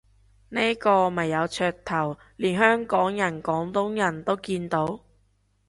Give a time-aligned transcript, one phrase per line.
[0.49, 5.01] 呢個咪有噱頭，連香港人廣東人都見到